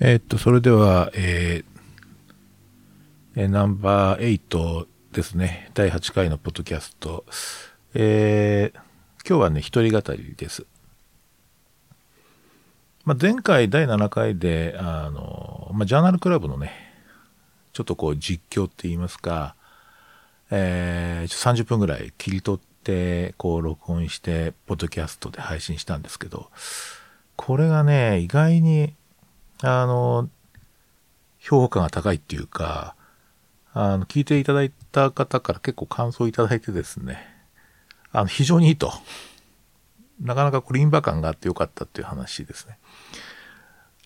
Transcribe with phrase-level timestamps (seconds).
[0.00, 5.72] えっと、それでは、えーえーナンバー8ですね。
[5.74, 7.24] 第8回のポッドキャスト。
[7.94, 8.80] えー
[9.28, 10.66] 今日はね、一人語りです。
[13.04, 16.70] まあ、前回第7回で、あの、まあ、ジャーナルクラブのね、
[17.72, 19.56] ちょっとこう実況って言いますか、
[20.52, 26.50] えー、30分ぐらい切り取って、こう録音して、ポッドキャストで配信したんですけど、
[27.34, 28.94] これがね、意外に、
[29.62, 30.28] あの、
[31.38, 32.94] 評価が高いっていうか、
[33.72, 37.18] あの、聞いていただいた方から結構感想いただいてですね、
[38.12, 38.92] あの、非常にいいと。
[40.20, 42.78] なかなかこれインバ感があってよかったっていう話ですね。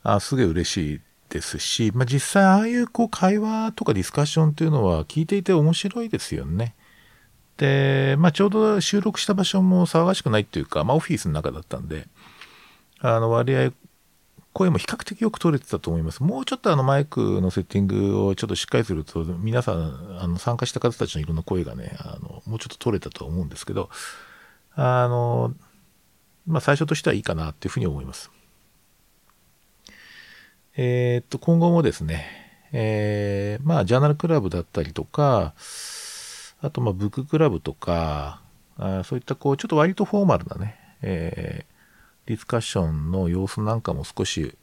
[0.03, 6.75] あすげえ嬉しいですし、まあ、実際ああいうこう会話とかディスカッションっていうのは聞いていて面白いですよね。
[7.57, 12.07] で、まあ、ちょうど収録した場所も騒がしくないっていうか、まあ、オフィスの中だったんで、
[13.01, 13.73] あの割合、
[14.53, 16.23] 声も比較的よく取れてたと思います。
[16.23, 23.89] もうちょっとあのマイクのセッティングをちょっとしっかりすると、皆さん、あの参加した方たちのいろんな声がね、あのもうちょっと取れたとは思うんですけど、
[24.75, 25.55] あの、
[26.47, 28.31] まあ、最初としてはいいかなっていうふうに思います。
[30.77, 32.27] えーっと、今後もですね、
[32.73, 35.55] えーまあ、ジャーナルクラブだったりとか、
[36.61, 38.41] あと、まあ、ブッククラブとか、
[38.79, 41.72] あそういった、こう、ちょっと割とフォーマルなね、えー
[42.27, 44.57] ディスカッションの様子なんかも少し、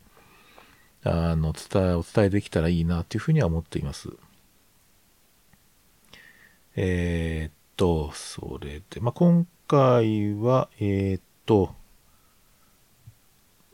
[1.04, 4.10] あの、伝え、お伝えできたらいいなというふうには思っています。
[6.76, 11.76] えーっと、それで、まあ、今回は、えーっと、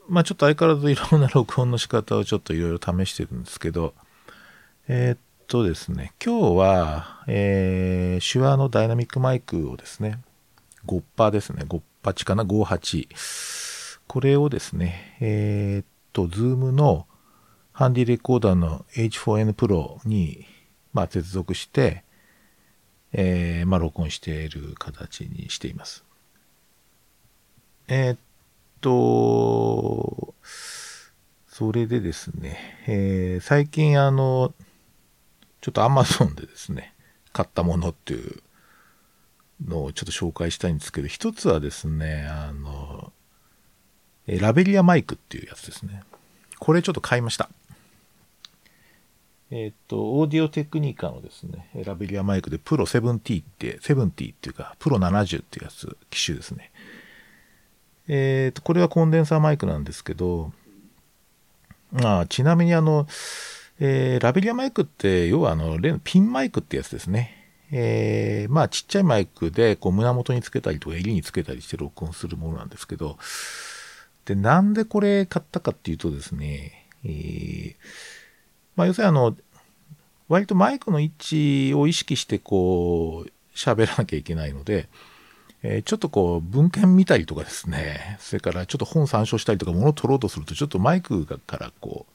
[0.07, 3.93] まあ、ちょっと相変わらずいろんな録音の仕方をちょっといろいろ試してるんですけど、
[4.87, 10.19] えーっとですね、今日は、えー、 Shure のダイナミックマイクをですね、
[10.85, 13.64] ゴッパーですね、ゴッパチかな、58。
[14.07, 17.07] これをですね、えーっと、 Zoom の
[17.71, 20.45] ハンディレコーダーの H4n Pro に、
[20.93, 22.03] まあ、接続して、
[23.11, 26.03] えーまあ、録音している形にしています。
[27.87, 28.17] えーっ
[28.81, 30.33] と、
[31.47, 34.53] それでですね、えー最近あの、
[35.61, 36.93] ちょっと Amazon でですね、
[37.33, 38.41] 買ったものっていう
[39.65, 43.11] のをちょっと紹介したいんですけど、一つはですね、あの、
[44.27, 46.03] えーラベリアマイクっていうやつですね。
[46.59, 47.49] これちょっと買いました。
[49.51, 56.71] えっ、と、オーディオテクニカのですね、ラベリアマイクでプロ70って、70っていうか、プロ70っていうやつ、機種ですね。
[58.07, 60.51] えっ、と、これはコンデンサーマイクなんですけど、
[62.03, 63.07] ああちなみにあの、
[63.79, 67.51] えーラベリアマイクって、要はあの、例のピンマイクってやつですね。
[67.71, 73.17] えーまあちっちゃいマイクで、こう胸元につけたりとか襟につけたりして録音するものなんですけど、
[74.25, 77.75] で、なんでこれ買ったかっていうとですね、えー
[78.75, 79.37] まあ要するにあの、
[80.27, 84.89] 割とマイクの位置を意識してこう、喋らなきゃいけないので、
[85.63, 92.13] えーちょっとこう文献見たりとかですね、それからちょっと本参照したりとか物を取ろうとするとちょっとマイクがからこう、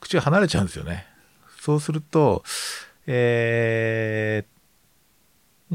[0.00, 1.06] 口が離れちゃうんですよね。
[1.60, 2.44] そうすると、
[3.06, 4.57] えー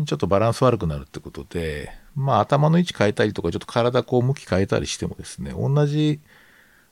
[0.06, 6.19] ちょっとバランス悪くなるってことで、まあ頭の位置変えたりとか、ちょっと体こう向き変えたりしてもですね、同じ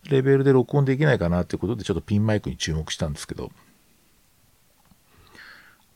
[0.10, 3.52] レベルで録音できないかなってことで、ちょっとピンマイクに注目したんですけど、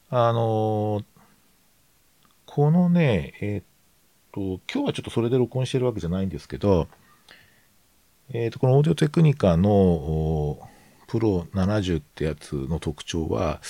[0.09, 1.03] あの
[2.45, 3.65] このね、えーっ
[4.31, 6.87] と、今日はちょっとそれで録音してるわけじゃないんですけど、
[8.29, 10.69] えーっと、このオーディオテクニカの
[11.15, 13.61] おプロ70ってやつの特徴は、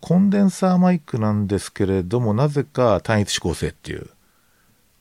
[0.00, 4.10] コンデンサーマイクなんですけれども、なぜか単一指向性っていう。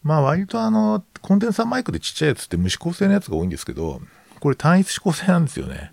[0.02, 4.02] まあ割とあの、コンデンサーマイクでちっちゃいやつって無指向性のやつが多いんですけど、
[4.40, 5.92] これ単一指向性なんですよね。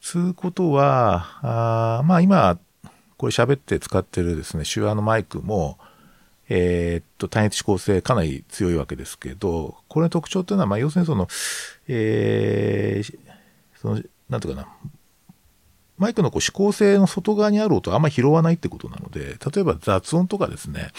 [0.00, 2.58] つうことは、あまあ今、
[3.16, 5.78] これ喋って使ってるですね、手話のマイクも、
[6.48, 11.26] えーっと、単一指向性かなり強いわけですけど、これの特徴というのは、まあ要するにその、
[11.88, 13.18] えー
[13.80, 14.68] その、なんていうかな、
[15.98, 20.90] マイクのこう指向性の外側にある音はあんまり拾わないってことなので、例えば雑音とかですね、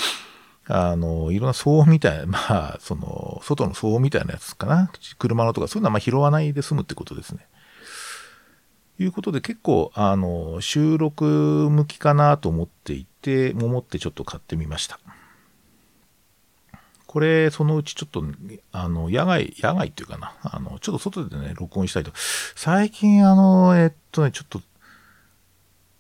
[0.70, 2.40] あの、いろんな騒音みたいな、 ま
[2.76, 4.92] あ、その、外の騒音みたいなやつかな。
[5.18, 7.48] 車のとか、そういうのはま拾わないで済むってことですね。
[9.00, 11.24] いうことで結構、あの、収録
[11.70, 15.00] 向きかなと思っていて、も思ってちょっと買ってみました。
[17.08, 18.24] これ、そのうちちょっと、
[18.74, 22.12] あの、野外、野外っていうかな、あの、ちょっと外でね、録音したいと。
[22.56, 24.62] 最近、あの、えっとね、ちょっと、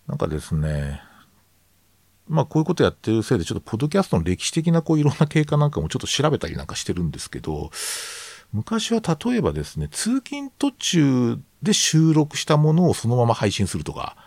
[0.08, 1.02] なんかですね、
[2.28, 7.72] まあこういうことやってるせいで、ちょっとポッドキャストの歴史的なこういろんな経過なんかもちょっと調べたりなんかしてるんですけど、
[8.52, 14.18] 昔は例えばですね、通勤途中で収録したものをそのまま配信するとか、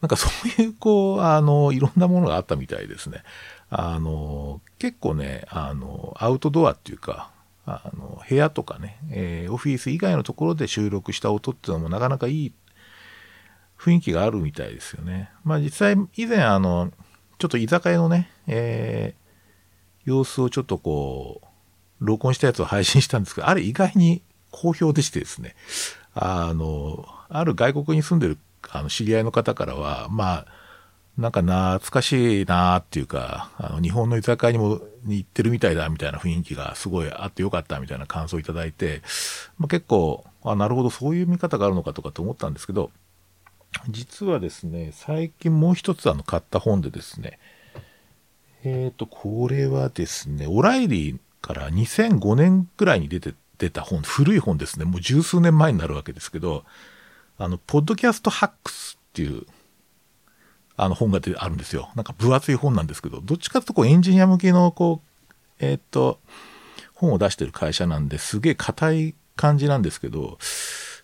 [0.00, 0.28] なんかそ
[0.58, 3.22] ういう、こう、あの、いろんなものがあったみたいですね。
[3.70, 7.30] あの、結構ね、あの、アウトドアっていうか、
[7.66, 12.52] あの、部屋とかね、えー、オフィス以外のところで収録した音っていうのもなかなかいい
[13.78, 15.30] 雰囲気があるみたいですよね。
[15.44, 16.90] まあ実際、以前あの、
[17.38, 21.46] ちょっと居酒屋のね、えー、様子をちょっとこう、
[22.00, 25.54] 録音したやつを配信したんですけど、あれ意外に好評でしてですね、
[26.14, 28.38] あの、ある外国に住んでる
[28.70, 30.46] あの知り合いの方からは、まあ、
[31.16, 39.02] なんか懐かしいなっていうか、あの日本の居酒屋にも行ってるみたいだみたいな雰囲気がすごいあってよかったみたいな感想をいただいて、
[39.58, 42.90] まあ、結構、あ、なるほど、そういう見方があるのかとかと思ったんですけど、
[43.88, 47.38] 実はですね、最近もう一つあの買った本でですね、
[48.64, 56.64] えっ、ー、と、これはですね、オライリーから2005年ぐらいに出て、出た本、古い本ですね、もう十数年前になるわけですけど、
[57.38, 59.46] あの、ポッドキャストハックスっていう、
[60.76, 61.90] あの本があるんですよ。
[61.96, 65.24] なんか分厚い本なんですけど、どっちかというとこうエンジニア向けの、こう、
[65.58, 66.20] えー、っと、
[66.94, 70.38] 本を出してる会社なんですげえ硬い感じなんですけど、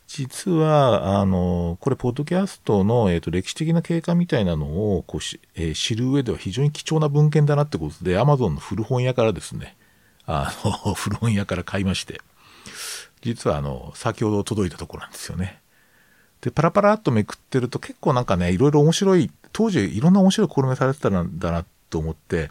[0.07, 9.77] 実は、あの、これ、ポッドキャストの、えっ、と、歴史的な経過みたいなのをこうし、えー、知る上では非常に貴重な文献だなってことで、Amazon の古本屋からですね、
[10.25, 12.21] あの、 古本屋から買いまして、
[13.23, 15.61] 実は、あの、先ほど届いたところなんですよね。
[16.45, 22.51] で、パラパラっとめくってると結構なんかね、いろいろ面白い、当時いろんな面白い試みされてたんだなと思って、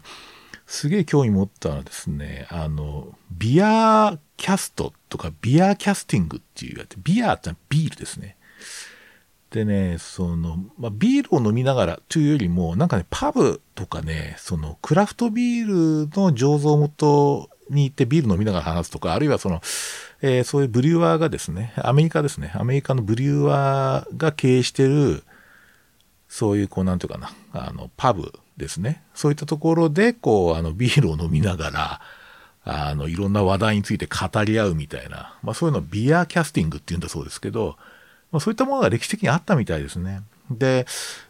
[0.66, 8.36] すげえ興味持ったのはですね、あの、 beercast とか beercasting っていうやつ、ビアってのはビールですね。
[9.50, 15.74] でね、その、まあ、ビールを飲みながらというよりも、なんかね、パブとかね、その、クラフトビール
[16.20, 19.60] の醸造元に行ってビール飲みながら話すとか、あるいはその、
[20.22, 25.22] えー、そういうブリュワーがですね、アメリカですね、アメリカのブリュワーが経営してる、
[26.28, 29.02] そういう、こう、なんていうかな、あの、パブですね。
[29.14, 32.00] そういったところで、こう、あの、ビールを飲みながら、
[32.64, 37.76] あの、いろんな話題について語り合うみたいな、まあそういうのビアキャスティングって言うんだそうですけど、
[38.32, 40.22] まあそういったものが歴史的にあったみたいですね。
[40.50, 40.86] で、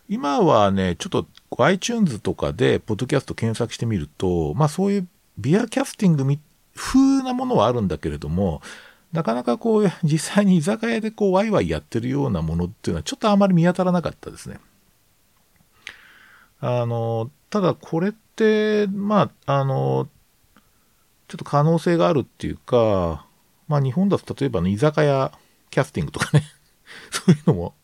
[0.09, 1.27] 今はね、ちょっと
[1.59, 5.09] iTunes とかで、ポッドキャスト検索してみると、まあそういう
[5.39, 6.25] ビアキャスティング
[6.75, 8.63] 風なものはあるんだけれども、
[9.13, 14.59] なかなかこう、実際に居酒屋でこう、ワイワイやってるようなものっていうのは、ちょっとあまり見当たらなかったですね。
[16.61, 20.09] あの、ただこれって、まあ、あの、
[21.29, 23.27] ちょっと可能性があるっていうか、
[23.69, 25.33] まあ日本だと例えばの居酒屋
[25.71, 26.45] キャスティングとかね
[27.11, 27.75] そういうのも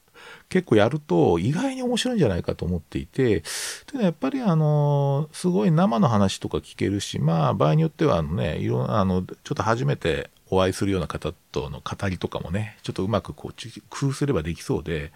[0.51, 3.43] 結構やると意外に面白いんじゃないかと思っていて、
[3.87, 15.13] というのはやっぱりあの、すごい生の話とか聞けるし、まあ場合によってはあのね、いろんなあの、ちょっと初めてお会いするような方との語りとかもね、ちょっとうまくこう工夫すればできそうで、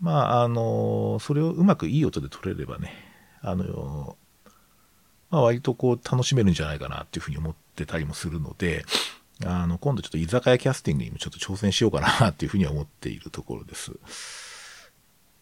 [0.00, 2.94] まああの、それをうまくいい音で取れればね、
[3.42, 4.16] あの、
[5.30, 8.86] まあ割とこう楽しめるんじゃないかなっていうふうに思ってたりもするので、
[9.44, 13.92] あの、今度ちょっと居酒屋キャスティングにもちょっと挑戦しようかなっていうふうには思っているところです。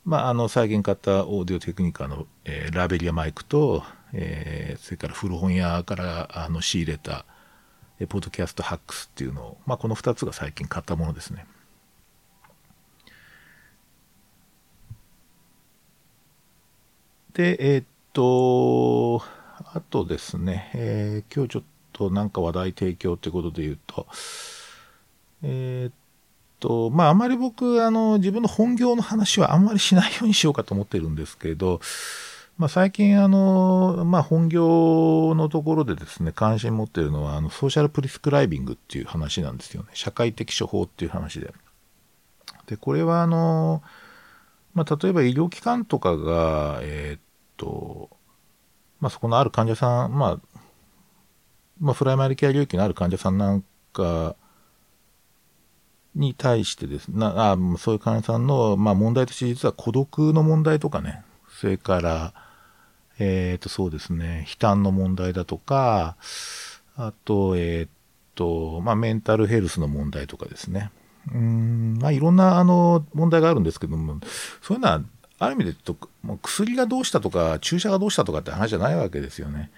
[0.05, 7.25] まあ、あの、再現型オーディオテクニカの、えー、ラベリアマイクと、えー、それから古本屋からあの仕入れた、
[8.01, 11.47] えー、ポッドキャストハックスっていうのを、まあ、この2つが最近買ったものですね。
[17.35, 19.23] で、えー、っと、
[19.73, 21.63] あとですね、えー、今日ちょっ
[22.01, 24.07] となんか話題提供ってことで言うと、
[25.43, 25.93] えー、っ
[26.59, 31.81] と、まあ、あまり僕、あの、自分の本業の話はあんまりしないようにしようかと思ってるんですけど、
[32.57, 39.89] まあ、最近、あの、まあ、本業のところでですね、関心持ってるのは、あの、ソーシャルプリスクライビングっていう話なんですよね。
[39.93, 41.53] 社会的処方っていう話で。
[42.67, 43.83] で、これは、あの、
[44.73, 47.21] まあ、例えば医療機関とかが、えー、っ
[47.57, 48.11] と、
[49.01, 50.60] まあ、そこのある患者さん、まあ、
[51.81, 54.37] まあ、プライマリケア領域のある患者さんなんか
[56.15, 62.35] に対してですね、あそういう患者さんの、まあ、問題として実は孤独の問題とかね、それから、
[63.19, 66.17] えっ、ー、と、そうですね、悲嘆の問題だとか、
[66.97, 67.89] あと、えっ、ー、
[68.35, 70.91] と、まあ、メンタルヘルスの問題とかですね。
[71.33, 74.21] うん、まあ、いろんな、あの、問題があるんですけども、
[74.63, 75.03] そういうのは、
[75.39, 79.71] ある意味で言うと、もう薬がどうしたとか、注射がどうしたとかって話じゃないわけですよね。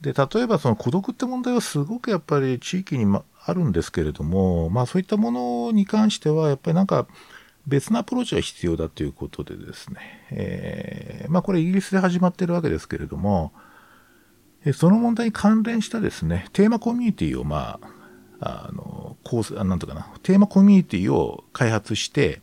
[0.00, 7.06] で、例えばその孤独って問題はすごくやっぱり地域に、ま、あるんですけれども、まあそういったものに関しては、やっぱりなんか
[7.66, 13.52] 別のアプローチが必要だということでですね、えー、まあこれイギリスで始まってるわけですけれども、
[14.72, 17.78] その問題に関連したですね、テーマコミュニティをま
[18.40, 22.40] あ、あの、コース、なんとかな、テーマコミュニティを開発して、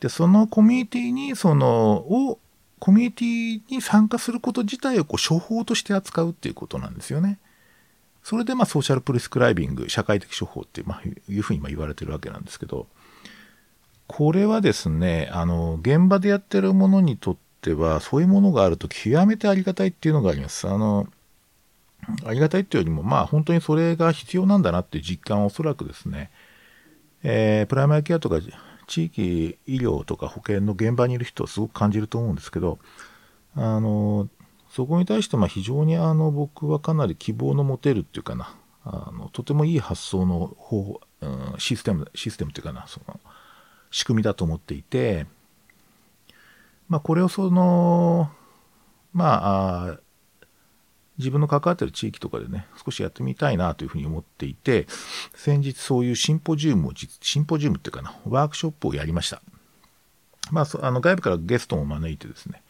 [0.00, 2.40] で、そのコミュニティに、その、を、
[2.80, 7.38] コミュニティに参加すること自体をこう処方として扱うっていうことなんですよね。
[8.22, 12.86] それで、まあ、ソーシャルプレスクライビング、社会的処方って、ま、いうふうに言われてるわけなんですけど、
[14.06, 20.68] これはですね、あの、現場でやってるものにとっては、そういうものがあると極めてありがたいっていうのがあります。
[20.68, 21.06] あの、
[22.24, 26.30] ありがたいっていうよりも、まあ本当にそれが必要なんだなっていう実感はおそらくですね、
[27.22, 28.38] えー、プライマリケアとか
[28.90, 32.80] 地域医療とか保険の現場にいる人はすごく感じると思うんですけど、
[33.54, 34.28] あの、
[34.68, 38.52] そこに対してま非常にあの僕はかなり希望の持てるっていうかな、
[38.84, 43.20] あのとてもいい発想の方法、うん、システム、システムっていうかな、その、
[43.92, 45.26] 仕組みだと思っていて、
[46.88, 48.28] まあ、これをその、
[49.12, 50.00] まあ、
[51.20, 54.86] 自分の関わってる地域とかでね、少しやってみたいなというふうに思っていて、
[55.34, 59.40] 先日そういうシンポジウムを、シンポジウムっていうかな、ワークショップをやりました。
[60.50, 62.62] まあ、あの外部からゲストも招いてですね、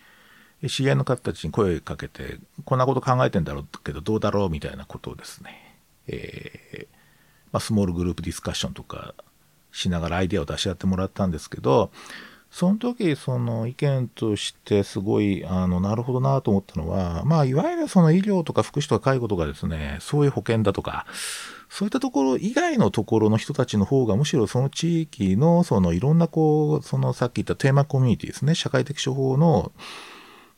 [0.69, 5.77] 知り合いの方たちに声をかけて、こんなこと考えてんだろうけど、どうだろうみたいなことをですね、
[6.07, 6.97] えー、
[7.53, 9.15] まあ、スモールグループディスカッションとか
[9.73, 11.91] しながらアイデアを出し合ってもらったんですけど、
[12.51, 21.07] その時、その意見としてすごい、あの、なるほどなと思ったのは、まあ、いわゆるその医療とか福祉とか介護とかですね、そういう保険だとか、
[21.69, 29.71] そういったところ以外のところの人たちの方が、むしろその地域の、そのいろんなこう、そのさっき言ったテーマコミュニティですね、社会的処方の、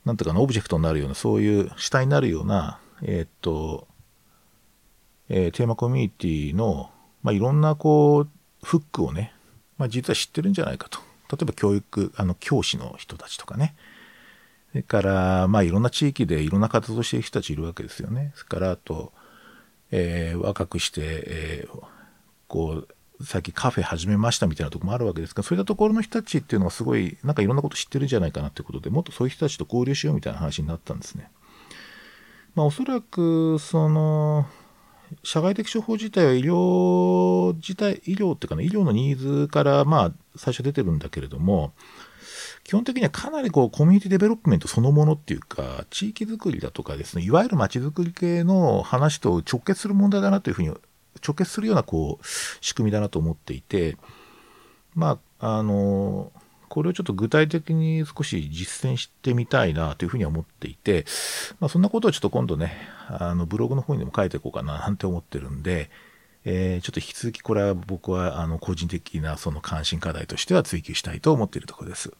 [0.06, 3.86] なんていうかな、オブジェクトになるような、そういう主体になるような、えー、っと、
[5.28, 6.90] えー、テーマコミュニティの、
[7.22, 8.28] まあ、いろんなこう、
[8.64, 9.34] フックをね、
[9.76, 11.11] まあ、実は知ってるんじゃないかと。
[11.32, 13.74] 例えば教育、あの、教師の人たちとかね。
[14.72, 18.32] それから、まあ、いろんな地域でいろんな活動をしている人たちいるわけですよね。
[18.34, 19.12] それから、あと、
[19.90, 21.82] えー、若くして、えー、
[22.48, 22.84] こ
[23.20, 31.30] う、さっきカフェ始めましたみたいなとこもあるわけですが、そういったところの人たちっていうのはすごい、なんかいろんなこと知ってるんじゃないかなってことで、もっとそういう人たちと交流しようみたいな話になったんですね。
[32.54, 34.46] まあ、おそらく、その、
[35.22, 41.72] 社会的処方自体は医療自体、医療っていうかね、医療のニーズからまあ最初出てるんだけれども、
[42.64, 50.68] 基本的にはかなりこうコミュニティデベロップメントそのものっていうか、地域づくりだとかですね、いわゆる街づくり系の話と直結する問題だなというふうに、
[51.24, 52.26] 直結するようなこう
[52.60, 53.96] 仕組みだなと思っていて、
[54.94, 56.32] まあ、あの、
[56.72, 61.04] これをちょっと具体的に少し実践してみたいなというふうに思っていて、
[61.60, 62.72] まあ、そんなことをちょっと今度ね、
[63.08, 65.90] あのブログの方にでも書いていこうかななんて思ってるんで、
[66.46, 72.10] えー、ちょっと引き続きこれは僕はあの個人的なその関心課題としては追求したいと思っているところです。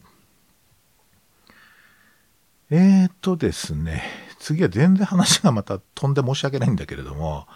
[2.70, 4.02] えーとですね、
[4.38, 7.46] 次は全然話がまた飛んで申し訳ないんだけれども、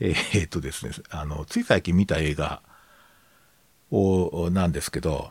[0.00, 2.60] えーとですね、あの、つい最近見た映画
[3.92, 5.30] を、なんですけど、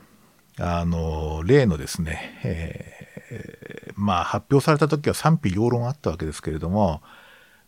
[0.59, 7.01] あの、例のですね、えー、まあ発表された時は賛否両論あったわけですけれども、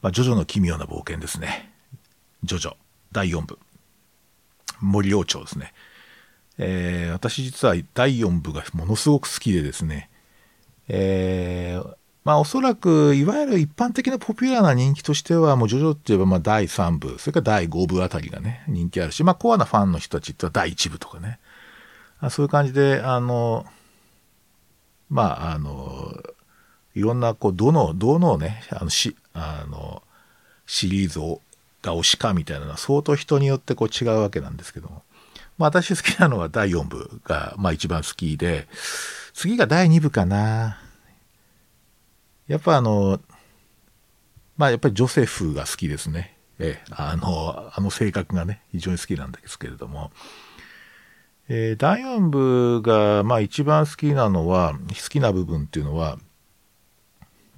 [0.01, 1.71] まあ、ジョジョの奇妙な冒険ですね。
[2.43, 2.75] ジョジョ、
[3.11, 3.57] 第4部。
[4.81, 5.73] 森王朝ですね。
[6.57, 10.09] えー、私実は第4部がものすごく好きでですね、
[10.87, 21.39] えー、まあおそらく、いわゆる一般的なポピュラーな人気としては、もうジョジョって言えばまあ第3部、それから第5部あたりがね、人気あるし、まあコアなファンの人たちっては第1部とかね、
[22.29, 23.65] そういう感じで、あの、
[25.09, 26.13] まあ、あの、
[26.95, 30.01] いろんな、こう、どの、どのね、あの、し、あの、
[30.65, 31.41] シリーズを、
[31.81, 35.03] が推しかみたいなのは相当人によってこう違うわけなんですけども。
[35.57, 38.67] まあ私好きなのは第4部が、まあ一番好きで、
[39.33, 40.79] 次が第2部かな。
[42.47, 43.19] やっぱあの、
[44.57, 46.37] まあやっぱりジョセフが好きですね。
[46.57, 50.11] ええ、あの、あの性格がね、非常に好きなんですけれども。
[51.47, 56.17] えー、第4部が、まあ一番好きなのは、好きな部分っていうのは、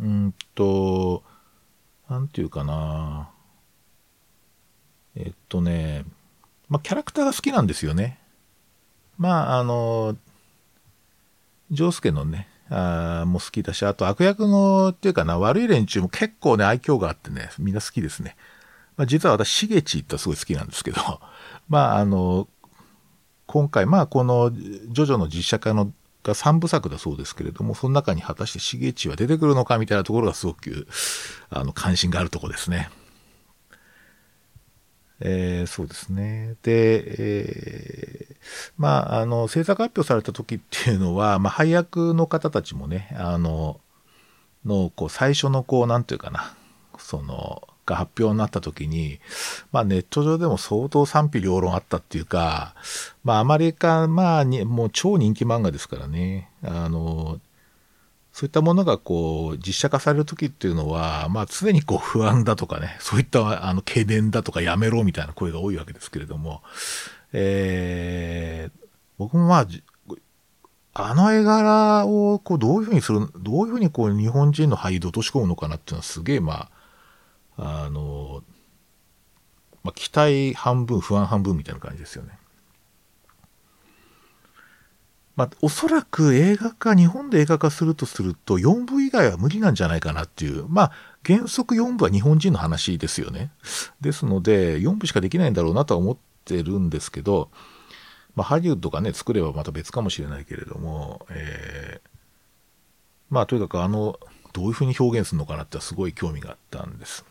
[0.02, 1.24] うんと、
[2.10, 3.30] なんていうかな。
[5.16, 6.04] えっとね、
[6.68, 8.20] まあキャラクターが好きなんですよね。
[9.18, 10.18] まああの、
[11.72, 18.36] ジョースケのね、あも好きだし、あと悪役のっていうかな、悪い連中も結構ね、愛嬌があってね、みんな好きですね。
[18.98, 21.02] まあ実は私、しげちってすごい好きなんですけど、
[21.70, 22.48] まああの、
[23.48, 25.92] 今回、まあ、この、ジョジョの実写化の
[26.24, 30.88] が3部作だそうですけれども、その中に果たしてしげちは出てくるのかみたいなところがすごく、
[31.50, 32.90] あの、関心があるとこですね。
[35.20, 36.56] えー、そうですね。
[36.62, 38.36] で、えー、
[38.78, 43.80] まあ、あの、制作発表された時っていうのは、まあ、配役の方たちもね、あの、
[44.66, 46.56] の、こう、最初の、こう、なんていうかな、
[47.00, 49.20] その、が発表になった時に、
[49.72, 52.76] まあネット上でも相当賛否両論あったっていうか、
[53.24, 56.52] まあアメリカ、まあに、もう超人気漫画ですからね。
[56.64, 57.40] あの、
[58.34, 66.62] そういったものがこう実写化される時っていうのは、まあ常にこう不安だとかね、そういったあの懸念だとかやめろみたいな声が多いわけですけれども、
[67.34, 69.68] えー、僕もまあ、
[70.94, 76.72] あの絵柄をこうどういうふうにする、どういうふうにこう日本人の俳優で落とし込むのかなっていうのはすげえまあ、
[77.58, 78.44] あの、
[79.84, 82.38] まあ、期待半分、不安半分みたいな感じですよね。
[85.36, 90.66] まあ、おそらく映画化、日本で映画化するとすると、4部以外は無理なんじゃないかなっていう。
[90.68, 90.92] まあ、
[91.24, 93.52] 原則4部は日本人の話ですよね。
[94.02, 97.52] ですので、4部しかできないんだろうなとは思ってるんですけど、
[98.36, 102.10] まあ、ハリウッドがね、作ればまた別かもしれないけれども、えー、
[103.30, 104.20] まあ、とにかくあの、
[104.54, 107.24] どういうふうに表現するのかなってすごい興味があったんです。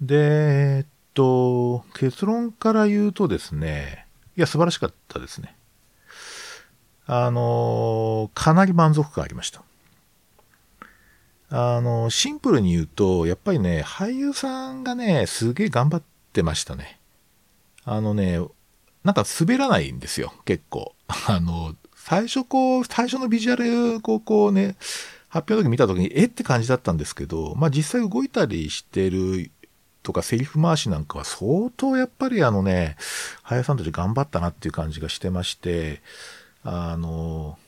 [0.00, 5.56] で、えっと、結論から言うとですね、いや、素晴らしかったですね。
[7.06, 9.62] あの、かなり満足感ありました。
[11.50, 16.98] あの、シンプルに言うと、やっぱりね、俳優さんがね、すげえ頑張ってましたね。
[17.84, 18.40] あのね、
[19.04, 20.94] なんか滑らないんですよ、結構。
[21.28, 24.76] あの、最初こう、最初のビジュアルをこうね、
[25.28, 29.50] 発表の時見た時に、えって感じだったんですけど、まあ実際動いたりしてる
[30.04, 32.96] とかセリフ回しなんかは相当やっぱりあのね、
[33.42, 36.02] 林さんたち頑張ったなっていう感じがしてまして、
[36.62, 37.58] あの、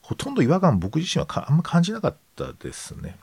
[0.00, 3.18] ほとんど違和感僕自身はあんま感じなかったですね。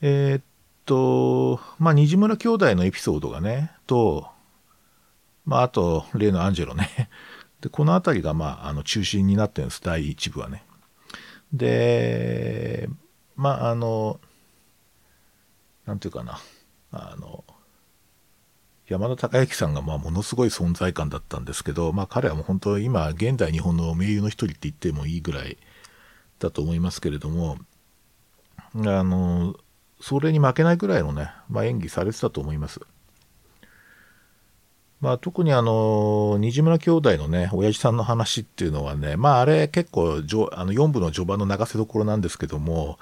[0.00, 0.42] えー、っ
[0.86, 4.28] と、まあ、虹村兄弟のエピソードがね、と、
[5.44, 7.10] まあ、あと、例のアンジェロね。
[7.60, 10.64] で、この辺りが、まあ、あの、中心になってるんです、第1部はね。
[11.52, 12.88] で、
[13.34, 14.20] まあ、あの、
[15.86, 16.38] なんていうかな、
[16.92, 17.44] あの、
[18.88, 25.56] 山田孝之さんがまあものすごい存在感だったんですけど、まあ彼はもう本当今現代日本の名優の一人って言ってもいいぐらい
[26.38, 27.58] だと思いますけれども、
[28.74, 29.54] あの、
[30.00, 32.80] それに負けないぐらいのね、まあ、演技されてたと思います。
[35.00, 42.98] まあ、特にあの、虹村兄弟のね、親父さんの話っていうのはね、まあ、あれ結構、あの4部の序盤の流せどころなんですけども、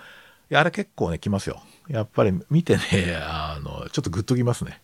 [0.53, 1.63] あれ結構ね、来ますよ。
[1.89, 2.83] やっぱり見てね、
[3.23, 4.81] あの、ちょっとグッときますね。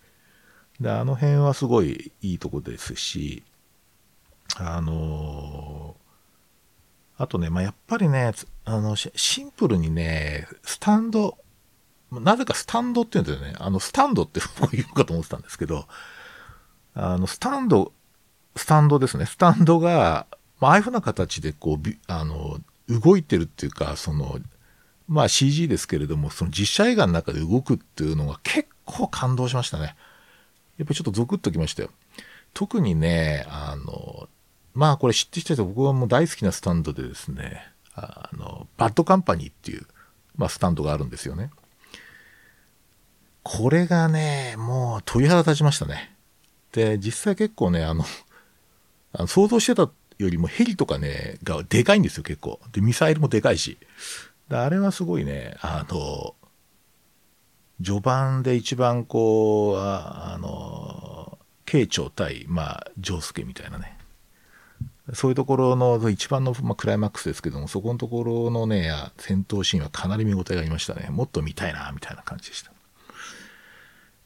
[0.80, 3.42] で、あの辺はすごいいいとこですし、
[4.58, 5.96] あの
[7.18, 8.32] あとね、まあ、やっぱりね、
[8.64, 11.38] あの、シンプルにね、スタンド、
[12.12, 13.54] なぜかスタンドって言うんですよね。
[13.58, 14.40] あの、スタンドって
[14.72, 15.86] 言うかと思ってたんですけど、
[16.94, 17.92] あの、スタンド、
[18.54, 19.24] スタンドですね。
[19.24, 20.26] スタンドが、
[20.60, 24.38] まあ、ああいうふうな形で、こう、あの、動いてるっていうか、その、
[25.08, 29.94] まあ CG ですけれども、その実写映画の中で動くっていうのが結構感動しましたね。
[30.78, 31.90] やっぱりちょっとゾクッときましたよ。
[32.54, 34.28] 特にね、あの、
[34.74, 37.62] まあこれ知ってきた人僕はもう大好きなスタンドでですね、
[37.94, 39.86] あの、バッドカンパニーっていう、
[40.36, 41.50] まあスタンドがあるんですよね。
[43.42, 46.14] これがね、もう鳥肌立ちましたね。
[46.72, 48.04] で、実際結構ね、あの、
[49.12, 49.88] あの想像してた
[50.18, 52.60] よりもヘリとかね、がでかいんですよ、結構。
[52.72, 53.78] で、ミサイルもでかいし。
[54.50, 56.34] あれはすごいね、あの、
[57.82, 63.98] 序盤で一番こう、ああの、慶長対、まあ、丈介みたいなね。
[65.12, 71.08] そういうところの一番の、まあ、クライマックスですけども、そこのところのね、戦闘シーンはかなり見応えがありましたね。
[71.10, 72.72] もっと見たいな、みたいな感じでした。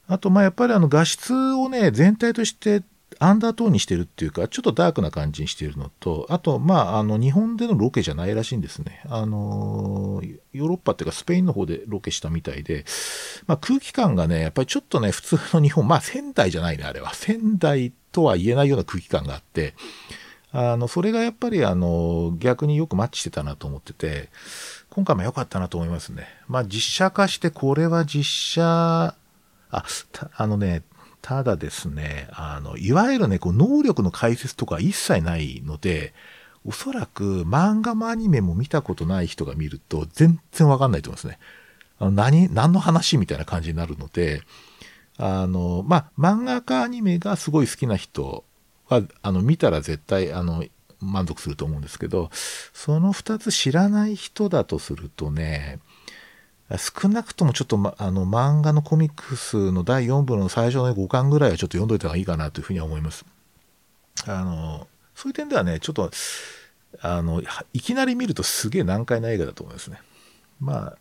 [0.07, 2.83] あと、まあ、やっぱりあの画質をね、全体として
[3.19, 9.01] アンダートーンにしてるっていうか、ちょっとダークな感じにしてるのと、あと、まあ、あの、日本でのロケじゃないらしいんですね。
[9.05, 10.21] あの、
[10.53, 12.85] ヨーロッパっていうか、スペインの方でロケしたみたいで、
[13.47, 17.13] まあ、空気感がね、やっぱりちょっとね、普通の日本、まあ、仙台じゃないね、あれは。
[17.13, 19.73] 仙台とは言えないような空気感があって、
[20.53, 24.29] あの、それがやっぱり、あの、逆によくマッチしてたなと思ってて、
[24.89, 26.27] 今回も良かったなと思いますね。
[26.47, 29.15] まあ、実写化して、これは実写、あ、
[30.35, 30.83] あのね、
[31.21, 36.13] ただですね、あの、いわゆるね、こう、能力の解説とか一切ないので、
[36.65, 41.39] おそらく漫画もアニメも見たことない人が見ると全然わかんないと思いますね。
[41.99, 44.41] あの何、何の話みたいな感じになるので、
[45.17, 48.43] あの、まあ、漫画かアニメがすごい好きな人
[48.87, 50.63] は、あの、見たら絶対、あの、
[50.99, 52.29] 満足すると思うんですけど、
[52.73, 55.79] その二つ知らない人だとするとね、
[56.77, 63.25] 少なくともちょっと、ま、あの漫画のコミックスの第4部の最初の5巻ぐらいはちょっと読んどいた方がいいかなというふうには思います。
[64.27, 66.11] あの、そういう点ではね、ちょっと、
[67.01, 67.41] あの、
[67.73, 70.01] いきなり見るとすげえ難解な映画だと思いますね。
[70.59, 70.97] まあ、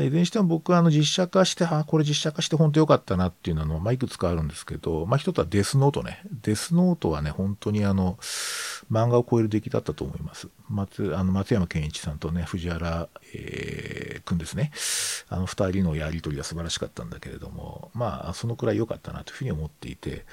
[0.00, 6.22] いずれにしても僕はあの実写化して、あ、これ実写化して本当良かったなっていうのは、まあ、いくつかあるんですけど、まあ、一つはデスノートね。
[6.42, 8.18] デスノートはね、本当にあの、
[8.90, 10.48] 漫画を超える出来だったと思います。
[10.70, 14.72] 松、あの、松山健一さんとね、藤原、えー、くんですね。
[15.28, 20.24] あの、二人のやりとりが素晴らしかったんだけれども、まあ、そのくらい良かったなというふうに思っていて、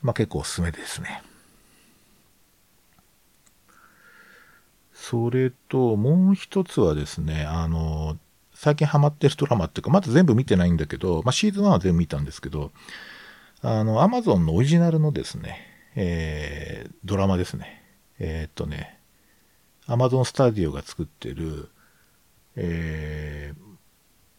[0.00, 1.24] まあ、結構おすすめですね。
[4.94, 8.16] それと、もう一つはですね、あの、
[8.60, 12.72] 最近ハマってるドラマっていうか、まだ全部見てないんだけど、まあ、シーズン1は全部見たんですけど、
[13.62, 17.84] あの、アマゾンのオリジナルのですね、えー、ドラマですね。
[18.18, 18.98] えー、っとね、
[19.86, 21.68] アマゾンスタジオが作ってる、
[22.56, 23.60] えー、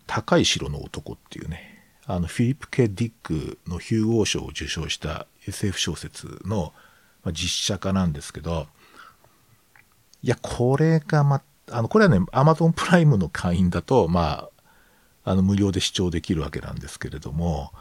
[0.06, 6.74] 高い城の男っていうね、あの、フィリップ・ケ・ディックのヒューゴー賞を受賞した SF 小説の、
[7.28, 8.68] 実写化なんですけど、
[10.22, 14.50] いや、これがまあの、これはね、アマゾンプライムの会員だと、ま
[15.24, 17.72] あ、あの、無料で視聴できるわけなんですけれども、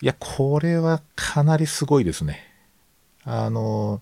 [0.00, 2.44] いや、これはかなりすごいですね。
[3.24, 4.00] あの、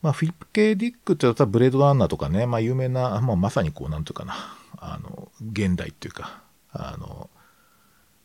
[0.00, 4.34] まあ、フィリップ・ケ・ディックって言ったらブレードランナーとかね、まあ、有名な、まあ、まさにこう、なんというかな、
[4.78, 7.30] あの、現代っていうか、あの、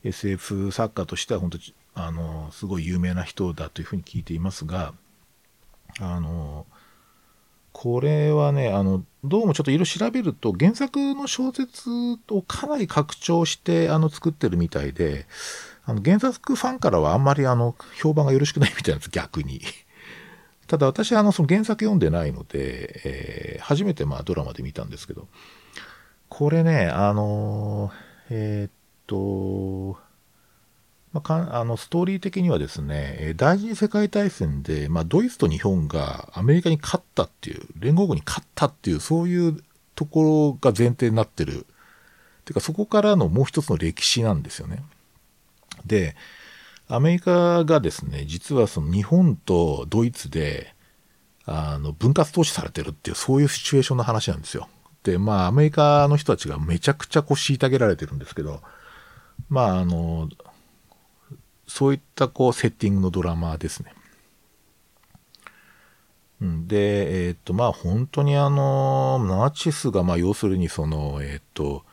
[0.04, 1.60] SF 作家としては本当
[1.96, 4.94] あの、すごい有名な人だというふうに聞いていますが、
[6.00, 6.66] あの、
[7.72, 11.90] これはね、あの、どうもちょっといろいろ調べると、原作の小説
[12.30, 15.28] をかなり拡張して、あの、作ってるみたいで、
[15.86, 19.62] あの、原作ファンからはあんまりあの、評判がよろしくないみたいなんです、逆に。
[20.68, 25.28] ただ私あの、その原作読んでないので、えー、初めてまあドラマで見たんですけど、
[26.30, 27.92] これね、あの、
[28.30, 28.72] えー、っ
[29.06, 30.00] と、
[31.14, 39.64] まあ、あのストーリー的にはですね、第二次世界大戦で、まあ、ドイツと日本がアメリカに勝ったっていう、連合軍に勝ったっていう、そういう
[39.96, 41.66] ところが前提になってる。
[42.46, 44.84] てか、そこからのもう一つの歴史なんですよね。
[45.86, 46.16] で、
[46.88, 50.74] アメリカがですね、実はその日本とドイツで、
[51.46, 54.68] あの、分割投資されてるっていう、そういうシチュエーションの話なんですよ。
[55.04, 58.62] で、まあ、アメリカの人たちがめちゃくちゃこう虐げられてるんですけど、
[59.50, 60.30] まあ、あの、
[61.68, 63.94] そういったこうセッティングのドラマですね。
[66.40, 71.84] で、えっ、ー、と、まあ本当にあの、ナチスがまあ要するにその、えっ、ー、と、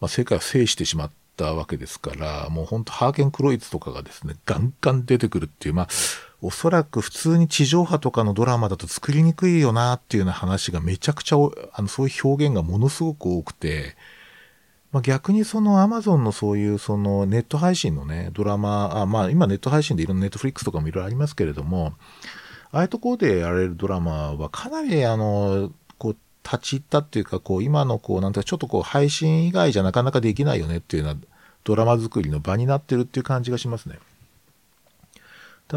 [0.00, 5.88] まあ、世界を制してしまったわけですから、もう本当ハーゲンクロイツとかがですね、ガンガン出てくるっていう、まあ、
[6.40, 11.36] おそらく普通に地上波とかのドラマだと作りにくいよなっていうような話がめちゃくちゃ、
[11.72, 13.96] あの、そういう表現がものすごく多くて、
[14.92, 21.94] まあ、逆にそのアマゾンのそういうそのネット配信のね、ドラマ、あまあ今ネット配信でいろんなネットフリックスとかもいろいろありますけれども、
[22.72, 31.20] ああいうところでやられるドラマはかなりあの、こう、立ち入ったっていうか、こう、今のこう、なんていうかちょっとこう、配信以外じゃなかなかできないよねっていうような
[31.64, 33.98] ドラマ作りの場になってるっていう感じがしますね。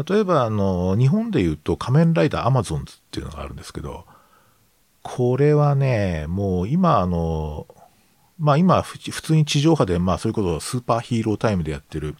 [0.08, 4.04] 例えば、あの、日本で言うと仮面ライダーアマゾンズっていうのがあるんですけど、
[5.02, 7.66] これはね、もう今あの、
[8.38, 12.16] まあ今、普通に地上波で、まあそういうことをスーパーヒーロータイムでやってる、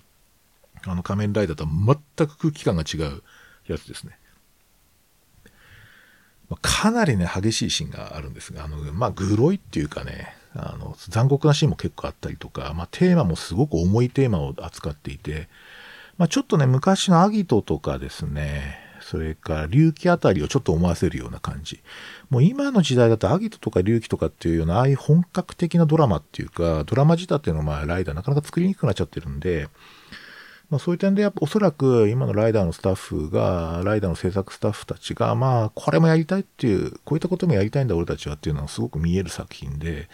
[0.85, 1.71] あの仮面ライダーとは
[2.17, 3.23] 全く空気感が違う
[3.67, 4.19] やつですね。
[6.63, 15.49] かなりね、激しいシーンがあるんですが、あの、まあ、グロいっていうかね、あの、残酷なシーンも結構あったりとか、まあ、テーマもすごく重いテーマを扱っていて、
[16.19, 21.81] まあ、ちょっとね、昔のアギトとかですね、それから隆起あたりをちょっと思わせるような感じ。
[22.29, 29.69] もう今の時代だとアギトとか隆起とかっていうような、ああいう本格的なドラマっていうか、ドラマ仕立てのまあライダーなかなか作りにくくなっちゃってるんで、
[30.69, 40.09] まあそういう点でやっぱおそらく今のライダーのスタッフが、ライダーの制作スタッフたちが、まあこれもやりたいっていう、こういったこともやりたいんだ俺たちはっていうのはすごく見える作品で、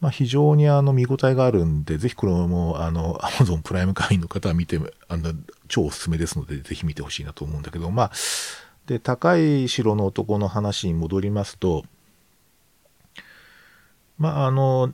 [0.00, 5.32] まあ、非常にあの見応えがあるんで、ぜひこれもあの Amazon プライム会員の方は見て、あの
[5.68, 8.10] 超おすすめですので、ぜひ見てほしいなと思うんだけど、まあ、
[8.86, 11.84] で、高い城の男の話に戻りますと、
[14.18, 14.92] まあ、あの、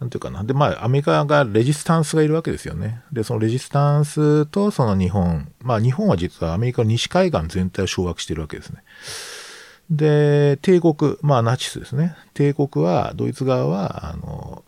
[0.00, 0.44] なんていうかな。
[0.44, 3.02] で、まあ、アメリカがレジスタンスがいるわけですよね。
[3.12, 5.50] で、そのレジスタンスとその日本。
[5.60, 8.82] まあ、日本は実はアメリカの西海岸全体を掌握しているわけですね。
[9.90, 12.16] で、帝国、まあナチスですね。
[12.34, 14.64] 帝国は、ドイツ側は、あの、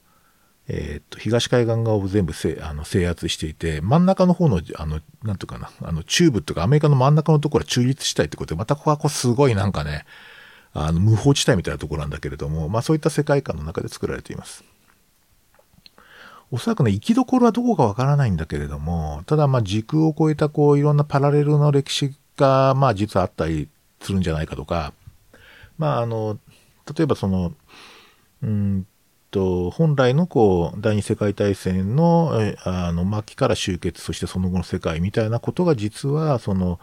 [0.68, 10.04] え、っと、東海岸側を全部せあの制圧していて、真ん中の方の、あの、なんとかな、あの、中部とかアメリカの真ん中のところは中立地帯ってことで、またここはこうすごいなんかね、
[10.74, 14.62] あの、無法地帯みたいなところなんだけれども、まあそういった世界観の中で作られています。
[16.50, 23.68] おそらくね、生きどころはどこかわからないんだけれども、ただまあ時空を超えたこういろんなパラレルの歴史がまあ実はあったり
[24.00, 24.92] するんじゃないかとか、
[25.78, 26.38] まあ、あの、
[26.96, 27.52] 例えばその、
[28.42, 28.86] うん
[29.30, 32.32] と、本来のこう、第二次世界大戦の、
[32.64, 36.80] あの、末期から終結、そしてその後の世界みたいなことが実は、その、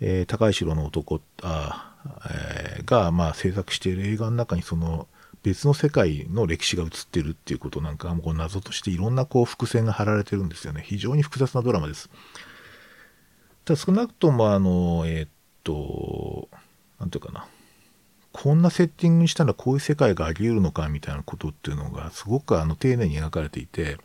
[0.00, 1.94] えー、高い城の男あ、
[2.30, 5.08] えー、が、まあ、制作している映画の中にその
[5.42, 10.82] 別の世界の歴史が映ってるっていうことなんかもこう謎としていろんなこう伏線が張られてるんですよね。
[10.84, 12.10] 非常に複雑なドラマです。
[13.64, 15.28] ただ少なくともあの、えー、っ
[15.62, 16.48] と、
[16.98, 17.46] なんていうかな。
[18.38, 23.96] こんなセッティングにしたらこういう世界があり得るのかみたいなことっていうのがすごくあの丁寧に描かれていて、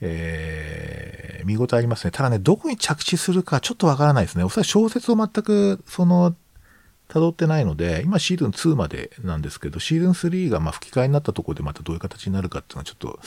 [0.00, 2.12] えー、見応えありますね。
[2.12, 4.44] ただね、どこに着地するかちょっとわからないですね。
[4.44, 6.36] おそらく小説を全く、その、
[7.08, 13.18] 辿ってないので、今シーズン2までなんですけど、シーズン3がま吹き替えになったところでまたどういう形になるかっていうのはちょっと、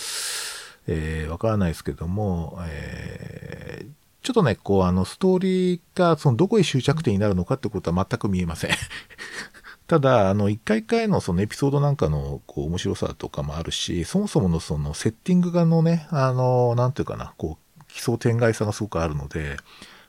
[0.87, 3.87] えー、わからないですけども、えー、
[4.21, 8.71] ちょっとね、こう、あの、ストーリーが、その、どこへ終着点になるのかってことは全く見えません
[9.87, 19.57] ただ、あの、一回一回のそのエピソードなんかの、こう、面白さとかもあるし、そもそものその、セッティングがのね、あの、なんていうかな、こう、奇想天外さがすごくあるので、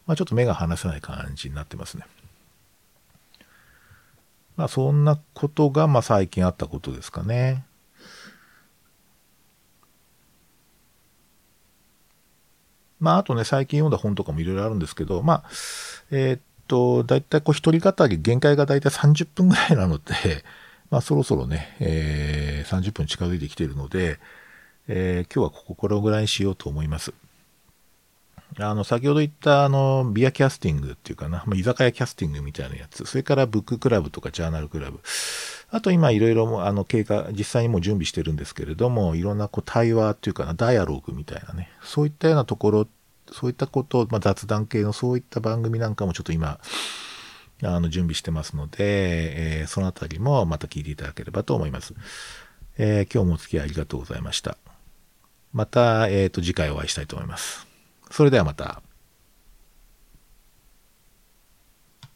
[0.06, 2.04] まあ、ちょっと目が離せない感じになってますね。
[4.56, 7.64] まあ、そんなことが、まあ、最近あったことですかね。
[13.00, 15.44] まあ、あとね、最近読んだ本とかもいろいろあるんですけど、まあ、
[16.10, 20.44] えー、っと、だいたいこう一人語り、限界がだいたい30分ぐらいなので、
[20.90, 24.18] まあそろそろね、えー、30分近づいてきているので、
[24.88, 27.12] えー、今日はこここれぐらいにしようと思います。
[28.58, 35.00] あの、先ほど言った、あの、ビアキャスティングっていうかな、まあ、居酒屋キャスティングみたいなやつ、それからブッククラブとかジャーナルクラブ、
[35.70, 42.88] あと今いろいろ、あの、経過、実際にもう準備してるんですけれども、いろんなこう対話っていうかな、ダイアログみたいなね、そういったようなところ
[43.32, 46.58] そういったことを、まあ、雑談系のそういった番組なんかもちょっと今、
[47.62, 51.94] あの、準備してますので、えー、そのあたりもまた聞いていただければと思います。
[52.76, 54.56] えー、今日もお付き合いありがとうございました。
[55.52, 57.66] また、えっ、ー、と、次回お会いしたいと思います。
[58.10, 58.82] それではまた。